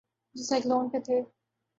جو 0.35 0.43
سائیکلوں 0.43 0.81
پہ 0.91 0.99
تھے۔ 1.05 1.17